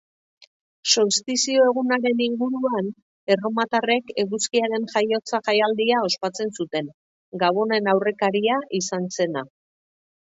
[0.93, 2.87] Solstizio egunaren inguruan
[3.35, 6.91] erromatarrek eguzkiaren jaiotza jaialdia ospatzen zuten,
[7.45, 9.47] gabonen aurrekaria izan zena.